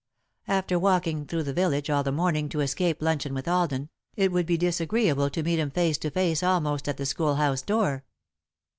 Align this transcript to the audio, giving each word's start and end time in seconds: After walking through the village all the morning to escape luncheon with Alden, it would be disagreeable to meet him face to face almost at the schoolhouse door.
After 0.47 0.79
walking 0.79 1.27
through 1.27 1.43
the 1.43 1.53
village 1.53 1.87
all 1.87 2.01
the 2.01 2.11
morning 2.11 2.49
to 2.49 2.61
escape 2.61 3.03
luncheon 3.03 3.35
with 3.35 3.47
Alden, 3.47 3.89
it 4.15 4.31
would 4.31 4.47
be 4.47 4.57
disagreeable 4.57 5.29
to 5.29 5.43
meet 5.43 5.59
him 5.59 5.69
face 5.69 5.99
to 5.99 6.09
face 6.09 6.41
almost 6.41 6.89
at 6.89 6.97
the 6.97 7.05
schoolhouse 7.05 7.61
door. 7.61 8.03